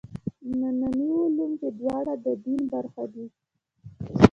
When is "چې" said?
1.59-1.67